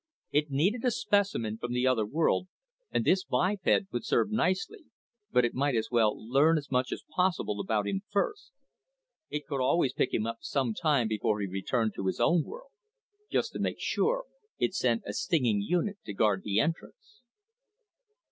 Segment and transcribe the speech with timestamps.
[0.31, 2.47] It needed a specimen from the other world,
[2.89, 4.85] and this biped would serve nicely,
[5.31, 8.51] but it might as well learn as much as possible about him first.
[9.29, 12.71] It could always pick him up some time before he returned to his own world.
[13.29, 14.23] Just to make sure,
[14.57, 17.21] it sent a stinging unit to guard the entrance.